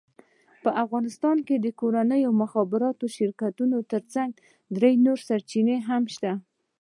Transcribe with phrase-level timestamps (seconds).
[0.63, 4.31] په افغانستان کې د کورنیو مخابراتي شرکتونو ترڅنګ
[4.75, 6.31] درې نورې سرچینې هم شته،